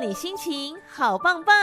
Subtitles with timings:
[0.00, 1.54] 你心情好棒棒。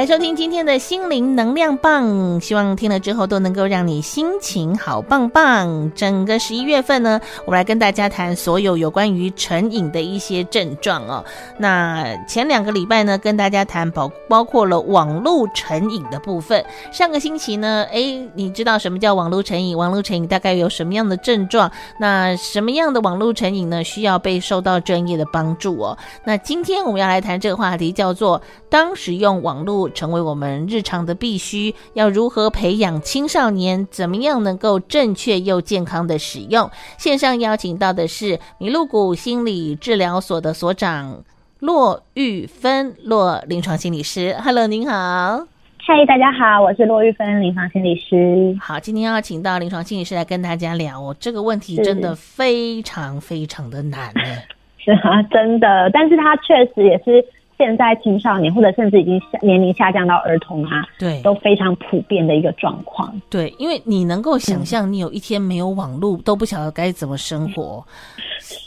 [0.00, 5.92] 来收听今天的心灵能量棒，希望听了之后都能够让你心情好棒棒。
[5.94, 11.22] 整个十一月份呢，我们来跟大家谈所有有关于成瘾的一些症状哦。
[11.58, 16.64] 那前两个礼拜呢，跟大家谈包包括了网络成瘾的部分。
[16.90, 19.76] 上个星期呢，诶，你知道什么叫网络成瘾？
[19.76, 21.70] 网络成瘾大概有什么样的症状？
[21.98, 23.84] 那什么样的网络成瘾呢？
[23.84, 25.98] 需要被受到专业的帮助哦。
[26.24, 29.89] 那今天我们要来谈这个话题，叫做当使用网络。
[29.90, 33.86] 成为我们日常的必须，要如何培养青少年？
[33.90, 36.70] 怎么样能够正确又健康的使用？
[36.96, 41.22] 线上邀请到的是麋鹿谷心理治疗所的所长
[41.58, 44.34] 骆玉芬，骆临床心理师。
[44.42, 45.46] Hello，您好。
[45.82, 48.56] 嗨，大家好，我是骆玉芬，临床心理师。
[48.60, 54.22] 好，今天要请到临床心理师来跟大家聊哦，这个问题真的非常非常的难呢。
[54.78, 57.24] 是啊，真的，但是它确实也是。
[57.60, 63.12] 现在青少年或者甚至已经下年龄下降到儿童啊，对，都非常普遍的一个状况。
[63.28, 67.84] 对，因为你能够想象，你有一天没有网络，都不晓得该怎么生活。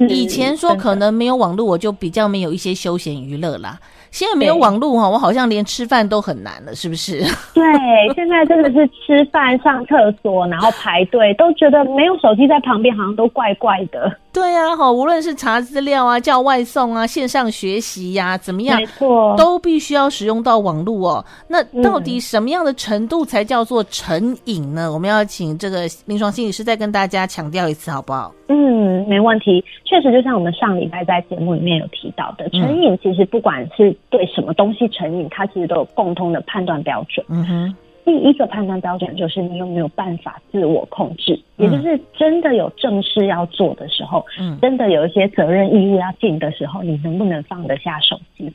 [0.07, 3.79] 以前说可能没有网络，我就比较没有一些休闲娱乐啦。
[4.11, 7.19] 现在没有网络哈，我好像连吃饭都很难了，是不是？
[7.55, 7.63] 对，
[8.13, 14.15] 现在真的是吃饭、上厕所，然后排队，都觉得没有手机在旁边，好像都怪怪的。
[14.31, 21.25] 对呀，哈，无论是查资料啊、叫外送啊、线上学习呀，怎么样，没错，都必须要使用到网络哦。
[21.47, 24.91] 那到底什么样的程度才叫做成瘾呢？
[24.93, 28.31] 我们要请这个临床心理师再跟大家强调一次，好不好？
[28.47, 29.63] 嗯，没问题。
[29.85, 37.25] 确实，就像我们上礼拜在节目里面有提到的，成瘾其实不管是对什么东西成瘾，它其实都有共通的判断标准。
[37.29, 37.75] 嗯哼。
[38.05, 48.51] 第一个判断标准就是你有没有办法自我控制，也就是真的有正事要做的时候，嗯，真的有一些责任义务要尽的时候，你能不能放得下手机？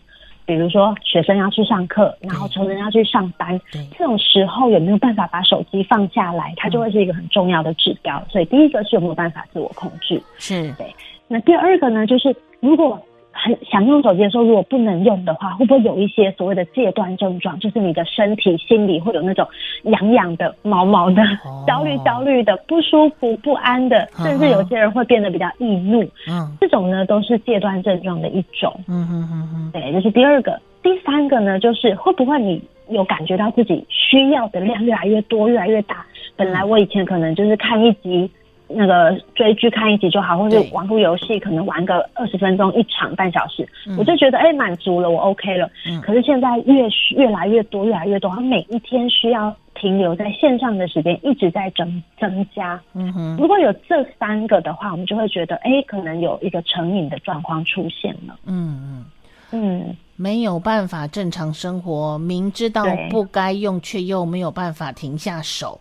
[0.49, 3.61] 比如说学生要去上课，然后成人要去上班，
[3.99, 6.55] 这种时候有没有办法把手机放下来？
[6.57, 8.25] 它就会是一个很重要的指标。
[8.31, 10.87] 所以第一个是有没有办法自我控制，是对。
[11.27, 12.99] 那第二个呢，就是如果
[13.31, 17.59] 很想用手机的时候，如果不能用的话，会不会有一些所谓的戒断症状？
[17.61, 19.47] 就是你的身体、心里会有那种
[19.85, 21.23] 痒痒的、毛毛的、
[21.67, 26.03] 焦虑焦虑的、不舒服、不安的，甚至有些人会变得比较易怒。
[26.29, 28.75] 嗯，这种呢都是戒断症状的一种。
[28.89, 30.61] 嗯嗯嗯嗯，对，这是第二个。
[30.83, 36.05] 第三个呢，就是会不会你有感觉到自己需要的量越来越多、越来越大？
[36.35, 38.29] 本来我以前可能就是看一集。
[38.69, 45.71] 那个追剧看一集就好，或者玩个游戏可能玩个二十分钟一场半小时，嗯、我就觉得哎满足了，我 OK 了。
[45.87, 46.87] 嗯、可是现在越
[47.17, 52.81] 越来越多，越来越多，他每一天需要停留在线上的时间一直在增增加。
[52.95, 58.37] 嗯哼，如果有这三个的话，我们就会觉得哎，可能有一个成瘾的状况出现了。
[58.45, 59.05] 嗯嗯
[59.51, 65.81] 嗯，没有办法正常生活，明知道不该用，却又没有办法停下手。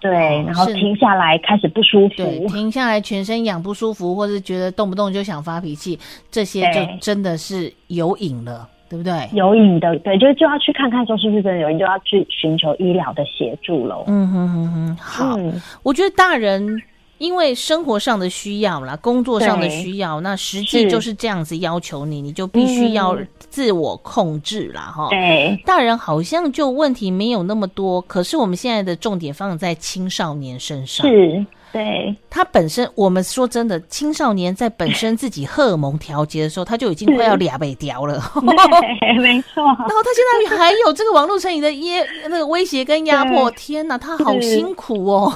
[0.00, 0.12] 对，
[0.44, 5.98] 然后停下来开始不舒服，对，停下来全身痒不舒服，或是觉得动不动就想发脾气，
[6.30, 9.28] 这些就真的是有瘾了，对，对不对？
[9.32, 14.04] 有瘾的，对，就就要去看看说是不是真的有瘾，就要去寻求医疗的协助喽。
[14.06, 16.82] 嗯哼哼哼，好，嗯，我觉得大人。
[17.18, 24.92] 因为生活上的需要啦，工作上的需要，那实际就是这样子要求你，你就必须要自我控制啦。
[24.94, 25.10] 哈、嗯。
[25.10, 31.06] 对，大人好像就问题没有那么多，可是我们现在的重点放在青少年身上。
[31.06, 31.44] 是。
[31.72, 38.18] 对，他本身，我们说真的，青少年在本身自己荷尔蒙调节的时候，他就已经快要俩北调了。
[38.40, 39.62] 对， 没错。
[39.62, 45.30] 然后他现在还有这个网络成瘾的耶，那个威胁跟压迫，天哪，他好辛苦哦。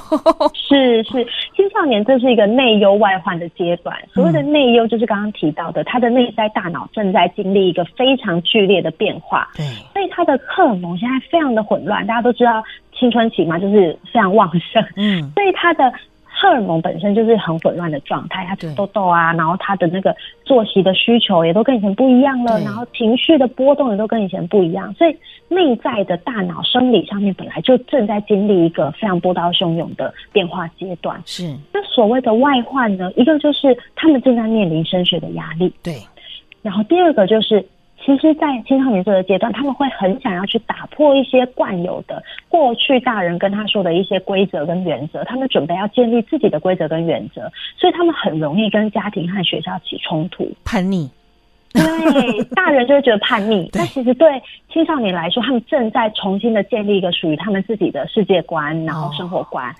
[0.55, 1.23] 是是，
[1.55, 3.95] 青少年这是一个内忧外患的阶段。
[4.11, 9.47] 所谓的内忧，就是刚刚提到的，他的内在大脑正在经历一个非常剧烈的变化。
[9.55, 12.07] 对，所以他的荷尔蒙现在非常的混乱。
[12.07, 12.63] 大家都知道
[12.97, 14.83] 青春期嘛，就是非常旺盛。
[14.95, 15.93] 嗯，所以他的。
[16.41, 25.15] 荷尔蒙本身就是很混乱的状态，他长痘痘啊，然后他的那个作息的需求也都跟以前不一样了，然后情绪的波动也都跟以前不一样，所以
[25.49, 31.21] 内在的大脑生理上面本来就正在经历一个非常波涛汹涌的变化阶段。
[31.27, 35.93] 是，那所谓的外患呢，一个就是他们正在面临升学的压力，对，
[36.63, 37.63] 然后第二个就是。
[38.03, 47.41] 其实，在青少年这个阶段，他们会很想要去打破一些惯有的过去大人跟他说的一些规则跟原则，他们准备要建立自己的规则跟原则，
[47.77, 51.09] 所以他们很容易跟家庭和学校起冲突、叛逆。
[51.73, 54.27] 对，大人就会觉得叛逆， 但其实对
[54.73, 59.69] 青少年来说，他们正在重新的建立一个属于他们自己的世界观，然后生活观。
[59.69, 59.75] 哦、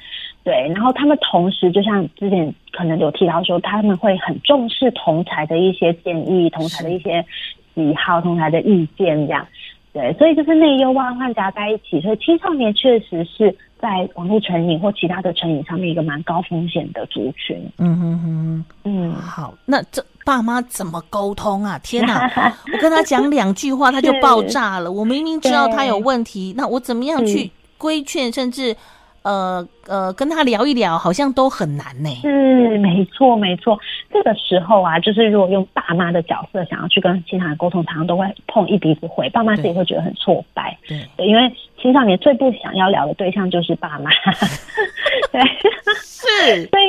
[0.46, 7.26] 对，然后他们同时就像之前可能有提到说他们会很重视同才的一些建议，同才的一些
[7.76, 9.46] 喜好，同他的意见这样。
[9.94, 17.62] 对，所以就是内忧外患夹在一起，所以青少年确实是在网络成瘾或其他的成瘾上面一个蛮高风险的族群。
[17.78, 21.78] 嗯哼哼，嗯，好，那这爸妈怎么沟通啊？
[21.84, 22.32] 天哪，
[22.72, 24.90] 我跟他讲两句话他就爆炸了。
[24.90, 28.74] 我明明知道他有问题，那我怎么样去规劝，甚至？
[29.24, 32.10] 呃呃，跟他聊一聊，好像都很难呢。
[32.22, 33.80] 是，没错没错。
[34.12, 40.78] 这个时候啊，就是如果用爸妈的角色想要去跟其他人沟通，常常都会碰一鼻子灰，爸妈自己会觉得很挫败。
[40.88, 44.12] 对，对，因为青少年最不想要聊的对象就是爸妈。
[45.32, 45.42] 对，
[46.02, 46.66] 是。
[46.68, 46.84] 所以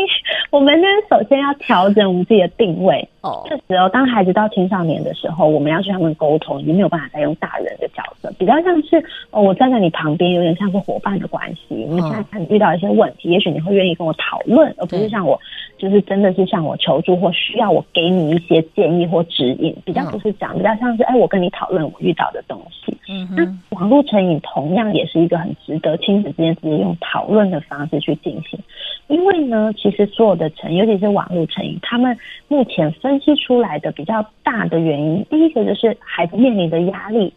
[0.51, 3.09] 我们呢，首先要调整我们自己的定位。
[3.23, 11.63] 哦，这时候当孩子到青少年的时候，我们要去他们沟通，已经没有办法再用大人的角色，比较像是哦，我站在你旁边，有点像是伙伴的关系。
[11.71, 15.41] 你现在看你遇到一些问题，也许你会愿意跟我讨论，而不是像我，
[15.79, 22.97] 就是真的是向我求助或需要我给你一些建议或指引，比较不是讲，比较像是哎，我跟你讨论我遇到的东西。
[23.09, 28.59] 嗯哼，那网络成瘾同样也是一个很值得亲子之间直接用讨论的方式去进行，
[29.07, 32.19] 因为呢，其实所有的成瘾，尤其是网络成瘾，他们
[32.49, 33.13] 目前分。
[33.13, 37.31] 分析出来的比较大的原因，第一个就是孩子面临的压力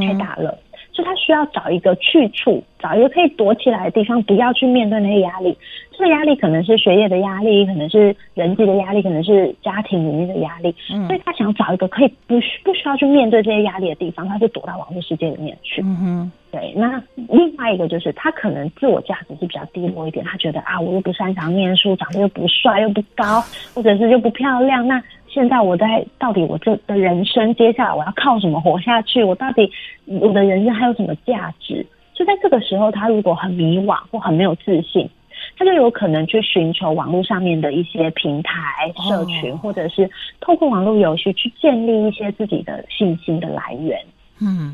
[0.00, 0.58] 太大了，
[0.94, 5.56] 所以他需要找一个去处，找一个可以躲起来的地方，不要去面对那些压力。
[5.96, 10.74] 这个压力可能是学业的压力，可能是人际的压力，可能是家庭里面的压力。
[11.06, 15.82] 所以他想找一个可以不需不需要去面对这些压力的地方，他就躲到网络世界里面去。
[15.82, 16.32] 嗯哼。
[16.52, 23.40] 对，那另外一个就是他可能自我价值是比较低落一点，他觉得啊，我又不擅长念书，长得又不帅又不高，
[23.74, 25.02] 或者是又不漂亮，那
[25.34, 29.24] 现在我在到底我这的人生接下来我要靠什么活下去？
[29.24, 29.68] 我到底
[30.06, 31.84] 我的人生还有什么价值？
[32.14, 35.10] 就在这个时候，他如果很迷惘或很没有自信，
[35.58, 40.08] 他就有可能去寻求网络上面的一些平台、社群，或者是
[40.40, 43.98] 透过网络游戏去建立一些自己的信心的来源。
[44.40, 44.73] 嗯，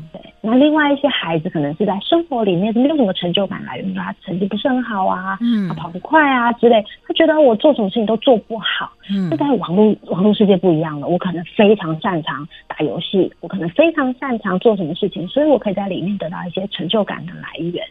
[0.51, 8.91] 那另外一些孩子可能是在生活里面没有什么成就感来源，他成绩不是很好啊，嗯，他跑不快啊之类，他觉得我做什么事情都做不好。
[9.09, 17.81] 嗯，但在网络网络世界不一样了，我可能非常擅长打游戏，我可能非常擅长做什么事情，所以我可以在里面得到一些成就感的来源。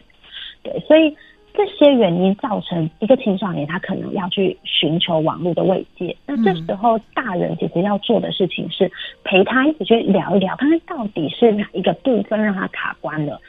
[0.61, 1.17] 对，所以。
[1.53, 8.89] 这些原因造成一个青少年他可能要去寻求网络的慰藉，那这时候大人其实要做的事情是
[9.23, 13.39] 陪他一起去聊一聊，看看到底是哪一个部分让他卡关了，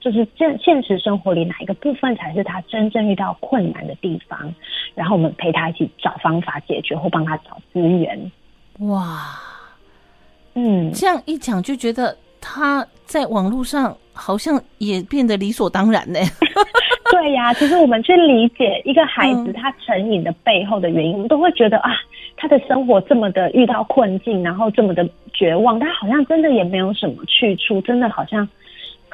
[0.00, 4.54] 就是现现实生活里哪一个部分才是他真正遇到困难的地方，
[4.94, 8.30] 然后我们陪他一起找方法解决或帮他找资源。
[8.80, 9.38] 哇，
[10.54, 16.18] 嗯，这样一讲就觉得他在网络上好像也变得理所当然呢。
[17.10, 21.90] 对呀，其实我们去理解一个孩子他成瘾的背后的原因，嗯、我们都会觉得啊，
[22.36, 28.48] 他的生活这么的遇到困境，然后这么的绝望，他好像真的也没有什么去处，真的好像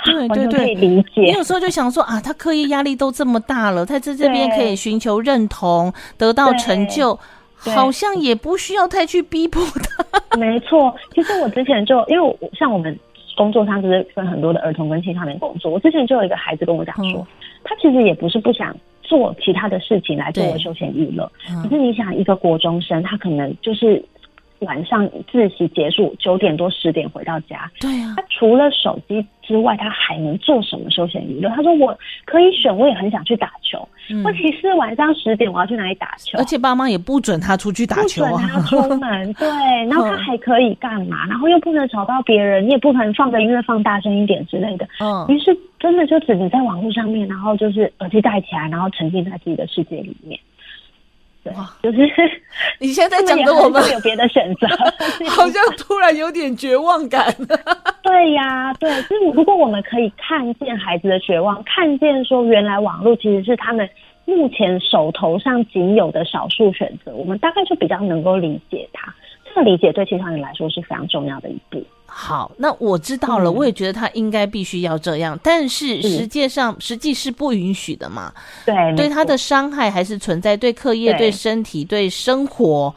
[0.04, 1.22] 对对对，可以理解。
[1.22, 7.18] 你有时候就想说啊，他课业压力都这么大了，他在这边可以寻求认同，得到成就，
[7.56, 10.36] 好像也不需要太去逼迫他。
[10.36, 12.96] 没错，其实我之前就因为我像我们
[13.36, 17.20] 工作上就是跟很多的儿童跟青少年工作，我之前就有一个孩子跟我讲说。
[17.20, 17.26] 嗯
[17.66, 21.30] 他其实也不是不想做其他的事情来作为休闲娱乐，
[21.62, 24.02] 可是你想，一个国中生，他可能就是。
[24.60, 31.50] 晚上自习结束九点多十点回到家，对啊，他除了手机之外，他还能做什么休闲娱乐？
[31.50, 31.94] 他说我
[32.24, 33.86] 可以选，我也很想去打球。
[34.24, 36.38] 问题是晚上十点我要去哪里打球？
[36.38, 39.32] 而且爸妈也不准他出去打球，不准他出门。
[39.38, 39.46] 对，
[39.90, 41.26] 然后他还可以干嘛？
[41.28, 44.88] 然后又不能吵到别人，你也不可能放个音乐放大声一点之类的。
[45.00, 50.38] 嗯，于是真的就只能在网络上面，然后就是耳机戴起来，然后沉浸在自己的世界里面。
[51.44, 51.52] 对，
[51.82, 52.10] 就是
[52.80, 54.66] 你现在讲的，我们 有别的选择，
[55.30, 57.32] 好像突然有点绝望感。
[58.02, 63.88] 对呀，对，就是如果我们可以看见孩子的绝望，看见说原来网络其实是他们
[64.24, 69.14] 目前手头上仅有的少数选择，我们大概就比较能够理解他。
[69.44, 71.80] 这个理解对青少年来说是非常重要的一步。
[72.18, 78.32] 好，那我知道了，嗯、我也觉得他应该必须要这样，但是实际上实际是不允许的嘛。
[78.64, 82.94] 对，对他的伤害还是存在，对课业、对，对身体、对生活，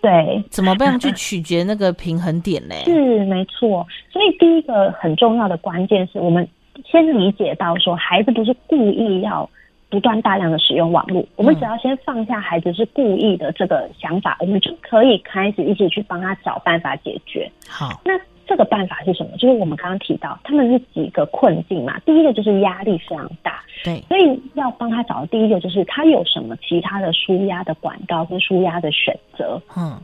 [0.00, 2.74] 对，怎么样去取决那个平衡点呢？
[2.86, 6.48] 是没错，所以第一个很重要的关键是我们
[6.90, 9.48] 先理解到说，孩子不是故意要。
[9.90, 17.48] 不断大量的使用网络，我们只要先放下孩子是故意的这个想法，嗯、我们就可以开始一起去帮他找办法解决。
[17.68, 18.12] 好，那
[18.46, 19.36] 这个办法是什么？
[19.36, 21.98] 就是我们刚刚提到，他们是几个困境嘛。
[22.00, 29.60] 第一个就是压力非常大，对，所以要帮他找的第一个就是他有什么其他的舒压的管道跟舒压的选择。
[29.76, 30.00] 嗯。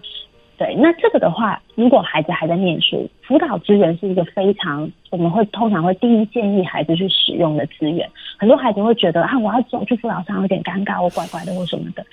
[0.61, 8.07] 对，那这个的话，如果孩子还在念书，辅导资源是一个非常我们会通常会第一建议孩子去使用的资源。
[8.39, 12.05] 很多孩子会觉得啊，我要走去辅导上有点尴尬，我乖乖的或什么的。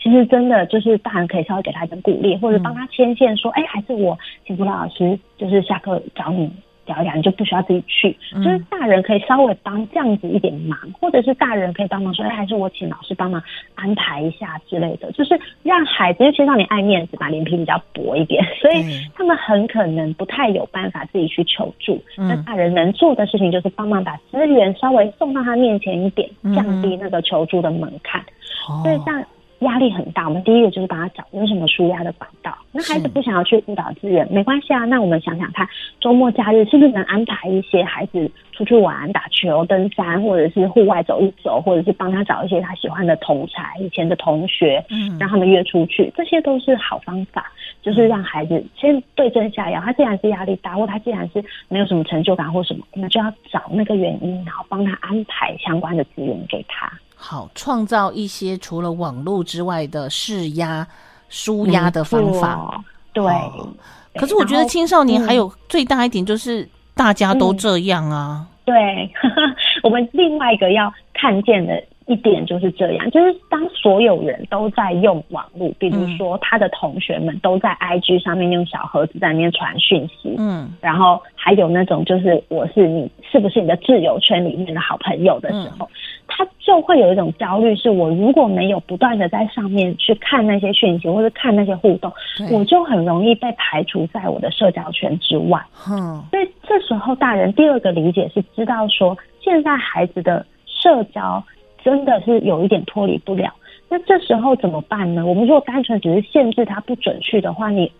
[0.00, 6.48] 其实真的就是大人可以稍微给他一点鼓励，或者帮他牵线，说，哎、嗯，还是我请辅导老师，就是下课找你。
[6.86, 13.42] 聊一聊，你就不需要自己去，就是大人可以稍微帮这样子一点忙，嗯、或者是大人可以帮忙说，哎，还是我请老师帮忙
[13.74, 22.02] 安排一下之类的，就是让孩子，因为青少年爱面子嘛，脸皮比较薄一点，所以他们很可能不太有办法自己去求助。
[22.16, 28.22] 嗯、那大人能做的事情就是帮忙把资源稍微送到他面前一点，降低那个求助的门槛。
[28.70, 29.24] 嗯、所以像。
[29.66, 32.56] 压力很大，我们第一个就是帮他找有什么舒压的管道。
[32.72, 34.84] 那孩子不想要去辅导资源，没关系啊。
[34.86, 35.68] 那我们想想看，
[36.00, 47.52] 周末假日是不是能安排一些孩子出去玩、打球、登山，或者是户外走一走，或者是帮他找一些他喜欢的同才、以前的同学，嗯，让他们约出去，这些都是好方法。
[47.82, 49.80] 就是让孩子先对症下药。
[49.80, 56.92] 他既然是压力大，或他既然是没有什么成就感或什么，我们就要找那个原因，然后帮他安排相关的资源给他。
[57.16, 60.86] 好，创造一些除了网络之外的释压、
[61.28, 62.84] 舒压的方法。
[63.12, 63.68] 对，哦、
[64.14, 68.46] 可是我觉得青少年还有最大一点就是大家都这样啊。
[68.46, 71.82] 嗯、对呵呵， 我们另外一个要看见的。
[72.08, 85.90] 一点就是这样，就是当所有人都在用网络，比如说他的同学们都在 IG 上面用小盒子在那边传讯息，嗯，然后还有那种就是我是你是不是你的挚友圈里面的好朋友的时候，嗯、
[86.28, 92.12] 他就会有一种焦虑，是我如果没有不断的在上面去看那些讯息或者看那些互动，
[92.52, 101.42] 我就很容易被排除在我的社交圈之外，嗯，所以这时候大人第二个理解是知道说，现在孩子的社交。
[101.84, 103.54] 真的是有一点脱离不了，
[103.88, 105.24] 那这时候怎么办呢？
[105.24, 107.92] 我们如果单纯只是限制他不准去的话，你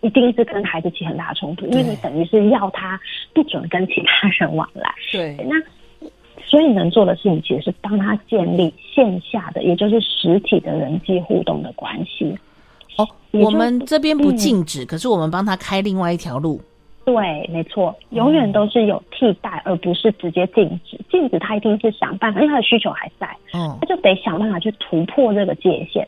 [0.00, 2.98] 一定是跟孩子起很大冲突，因为你等于是要他
[3.32, 4.92] 不准跟其他人往来。
[5.12, 5.54] 对，那
[6.50, 12.36] 所以能做的事情其实是帮他建立线下的，也就是实体的人际互动的关系。
[12.96, 16.60] 哦，我们这边不禁止，嗯、可是我们帮他开另外一条路。
[17.04, 17.14] 对，
[17.52, 20.98] 没错，永远都是有替代，嗯、而不是直接禁止。
[21.08, 26.06] 禁止他一定是想办法，因为他的需求还在，嗯，他就得想办法去突破这个界限。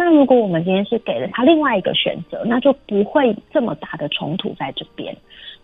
[0.00, 5.14] 那如果我们今天是给了他另外一个选择，那就不会这么大的冲突在这边。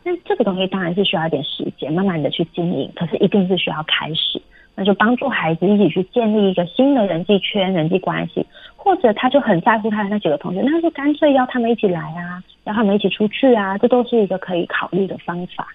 [0.05, 4.38] 那这个东西当然是需要一点时间，慢慢的去经营，可是一定是需要开始。
[4.75, 15.66] 那就帮助孩子一起去建立一个新的人际圈、人际关系，或者他就很在乎他的那几个同学，那就干脆邀他们一起来啊，邀他们一起出去啊，这都是一个可以考虑的方法。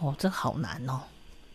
[0.00, 0.98] 哦，这好难哦。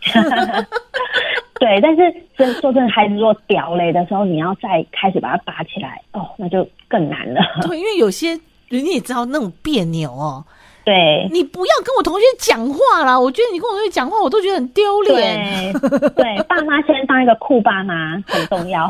[1.60, 7.42] 对，但是真说真的，孩子如果掉泪的时候，你要再开始把他拔起来，哦，那就更难了。
[7.68, 8.30] 对，因为有些
[8.70, 10.44] 人你也知道那种别扭哦。
[10.86, 13.20] 对，你不要跟我同学讲话啦！
[13.20, 15.74] 我觉得你跟我同学讲话，我都觉得很丢脸。
[15.74, 18.90] 对，对，爸妈先当一个酷爸妈很重要。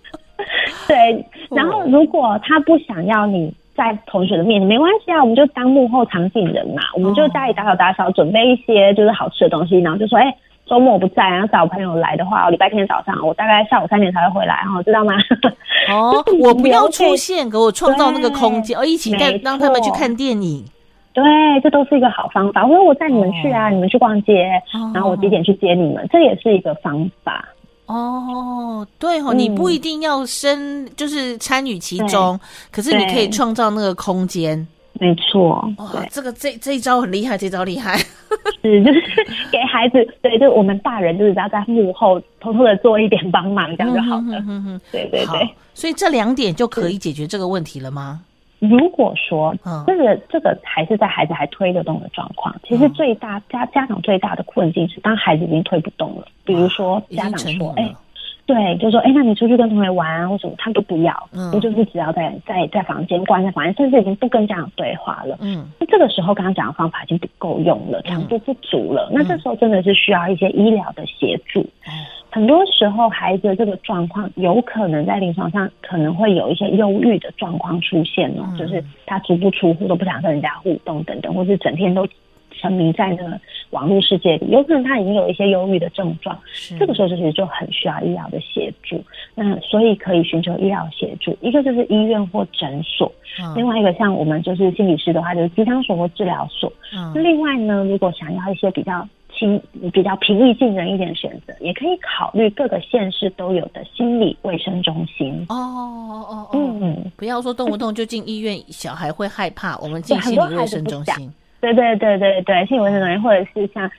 [0.88, 6.82] 对，然后如果他不想要你在同学的面前，没关系啊，我们就当幕后场景人嘛。
[6.94, 15.14] 我们就家里打扫打扫，准备一些就是好吃的东西，然后就说：“哎、欸，周末我不在，然后找朋友来的话，我礼拜天早上我大概下午三点才会回来，哈，知道吗？”
[15.88, 20.62] 哦，我不要出现，给我创造那个空间，哦，一起带让他们去看电影。
[21.14, 21.24] 对，
[21.62, 22.66] 这都是一个好方法。
[22.66, 27.48] 我说我带你们去啊，哦、你们去逛街，哦、然后我几点去接你们，这也是一个方法。
[27.90, 32.38] 哦，对哦，嗯、你不一定要生，就是参与其中，
[32.70, 34.66] 可是你可以创造那个空间。
[35.00, 37.96] 没错，哇，这个这这一招很厉害，这招厉害。
[38.62, 39.02] 是， 就是
[39.50, 44.38] 给孩子，对，就我们大人就是只要在幕后偷偷的做一点帮忙，这样就好了。
[44.38, 45.48] 嗯哼哼，对对对。
[45.74, 48.20] 所以这两点就可以解决这个问题了吗？
[48.60, 49.54] 如果说
[49.86, 56.26] 这个这个还是在孩子还推得动的状况，其实最大家家长最大的困境是当孩子已经推不动了。
[56.44, 57.94] 比如说家长说：“哎，
[58.52, 69.08] 对，就说哎，那你出去跟同学玩啊，或什么，他都不要，不就是只要在在在房间关在房间，甚至已经不跟家长对话了。”嗯，那这个时候刚刚讲的方法已经不够用了，强度不足了。
[69.12, 71.64] 那这时候真的是需要一些医疗的协助。
[72.32, 82.04] 很多时候，孩子的这个状况有可能在临床上可能会有一些忧郁的状况出现哦，嗯、就是他足不出户，都不想跟人家互动等等，或是整天都
[82.52, 83.40] 沉迷在那个
[83.70, 86.38] 网络世界里，有可能他已经有一些忧郁的症状，
[86.78, 89.02] 这个时候其实就很需要医疗的协助。
[89.34, 96.72] 那所以可以寻求医疗协助，一个就是医院或诊所，嗯、另外一个像我们就是心理师的话，就是咨商所或治疗所。
[96.94, 99.60] 嗯、另外呢，如果想要一些比较轻、
[99.92, 105.46] 比较平易近人一点选择，也可以考虑各个县市都有的心理卫生中心。
[105.48, 109.78] 哦哦哦，嗯，不要说动不动就进医院，小孩会害怕。
[109.78, 111.32] 我们进心理卫生中心。
[111.60, 113.90] 对对对对对，心理卫生中心，或者是像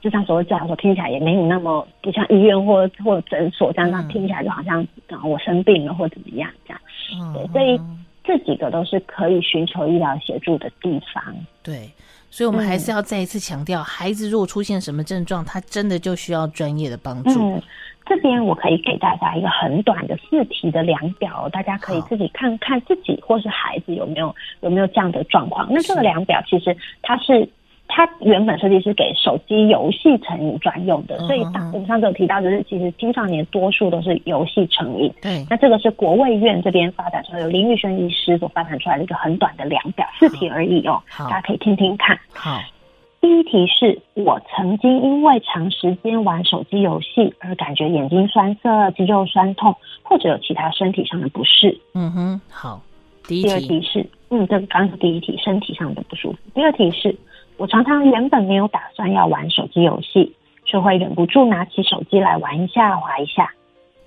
[0.00, 6.80] 就像所谓治疗所，听起来也没有那么不像医院或或诊所这样，嗯、听起来就好像啊我生病了或怎么样这样。
[7.12, 7.80] 嗯、对，所以
[8.24, 11.22] 这几个都是可以寻求医疗协助的地方。
[11.62, 11.90] 对，
[12.30, 17.40] 所以我们还是要再一次强调，嗯、孩子如果出现什么症状，他真的就需要专业的帮助。
[17.40, 17.62] 嗯
[18.06, 25.68] 这边我可以给大家一个很短的试题的量表，大家可以自己看看自己或是孩子有没有有没有这样的状况。
[25.70, 27.48] 那这个量表其实它是
[27.92, 35.12] 它原本设计是给手机游戏成瘾专用的，所以当我们上次有提到，就是其实青少年多数都是游戏成瘾。
[35.20, 42.18] 对，那这个是国卫院这边发展出来，由林玉轩医师所发展出来的一个很短的量表，四题而已哦，大家可以听听看。
[42.32, 42.60] 好。
[43.22, 51.78] 第一题是我曾经因为长时间玩手机游戏而感觉眼睛酸涩、肌肉酸痛，或者有其他身体上的不适。
[51.92, 52.80] 嗯哼，好。
[53.28, 56.38] 第一题，第二题是，嗯，这个刚刚是第一题，身体上的不舒服。
[56.54, 57.14] 第二题是
[57.60, 63.52] 我常常原本没有打算要玩手机游戏，却会忍不住拿起手机来玩一下、滑一下。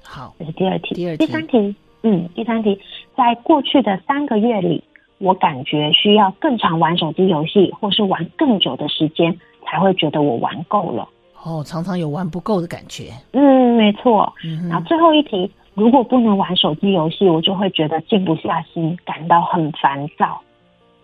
[0.04, 0.96] 好，这是第二题。
[0.96, 2.80] 第二题，第三题，嗯，第三题，
[3.16, 4.84] 在过去的三个月里。
[5.20, 11.08] 我感觉需要更常玩手机游戏，或是玩更久的时间，才会觉得我玩够了。
[11.46, 13.12] 哦，常常有玩不够的感觉。
[13.34, 14.34] 嗯，没错。
[14.44, 20.42] 嗯哼，然后最后一题，如果不能玩手机游戏，我就会觉得静不下心，感到很烦躁。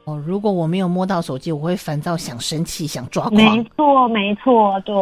[0.09, 3.35] 哦，如果我没有摸到手机，我会烦躁，想生气，想抓狂。
[3.35, 4.95] 没错，没错，对。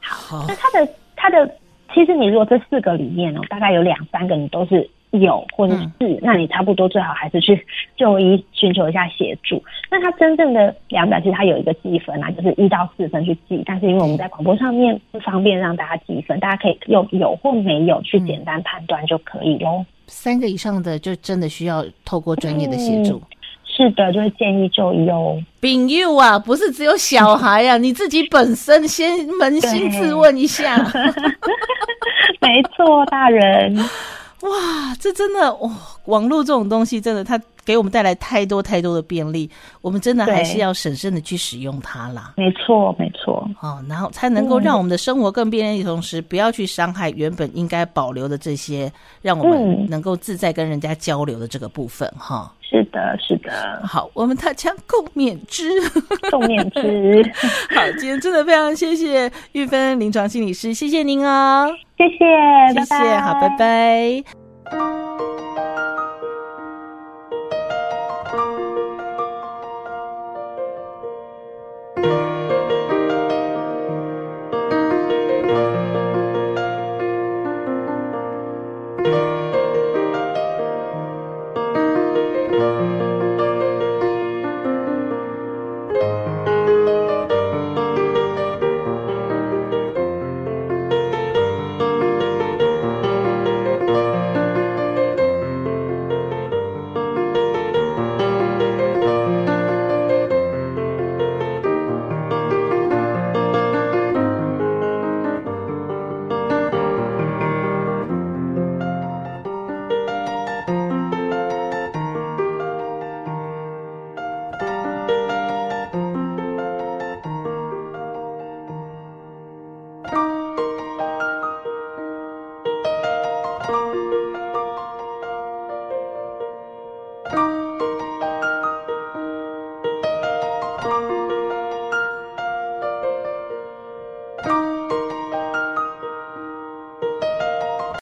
[0.00, 1.54] 好，哦、那他的他的，
[1.94, 4.88] 其实你如果这四个里面哦，大概有两三个你都是。
[5.12, 7.66] 有或者是，嗯、那你差不多最好还是去
[7.96, 9.60] 就医寻求一下协助。
[9.90, 13.60] 那它真正的量表其实它有一个计分啊，就是一到四分去记。
[13.66, 19.84] 但是因为我们在广播上面不方便让大家计分，大家可以用有或没有去简单判断就可以喽。
[20.06, 23.16] 三个以上的就真的需要透过专业的协助。
[23.16, 23.22] 嗯、
[23.76, 25.40] 是的，就是建议就医哦。
[25.60, 30.76] 丙佑啊，不是只有小孩啊， 你自己本身先扪心自问一下。
[32.40, 33.76] 没错，大人。
[34.40, 35.70] 哇，这真的哇！
[36.06, 42.34] 网络这种东西，真的它给我们带来太多太多的便利，我们真的还是要审慎的去使用它啦。
[42.36, 43.48] 没错，没错。
[43.60, 48.90] 哦，然后才能够让我们的生活更便利的同时，不要去伤害原本应该保留的这些，
[49.22, 52.08] 让我们能够自在跟人家交流的这个部分。
[52.16, 53.80] 哈、嗯，是的，是的。
[53.84, 55.68] 好，我们大家共勉之，
[56.30, 57.22] 共勉之。
[57.74, 61.70] 好，今天真的非常谢谢玉芬临床心理师，谢谢您哦。
[61.96, 62.18] 谢谢，
[62.74, 64.24] 谢谢，拜拜，好，拜拜。